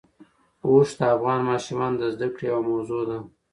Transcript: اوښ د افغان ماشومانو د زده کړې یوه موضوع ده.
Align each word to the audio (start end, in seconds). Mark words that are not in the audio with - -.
اوښ 0.67 0.87
د 0.99 1.01
افغان 1.15 1.39
ماشومانو 1.49 1.97
د 2.01 2.03
زده 2.15 2.27
کړې 2.35 2.45
یوه 2.51 2.61
موضوع 2.69 3.03
ده. 3.09 3.17